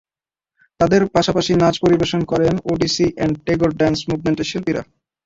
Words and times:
তাঁদের 0.79 1.01
পাশাপাশি 1.15 1.51
নাচ 1.55 1.75
পরিবেশন 1.83 2.21
করেন 2.31 2.53
ওডিসি 2.71 3.07
অ্যান্ড 3.13 3.35
টেগর 3.45 3.69
ডান্স 3.79 3.99
মুভমেন্টের 4.09 4.49
শিল্পীরা। 4.51 4.81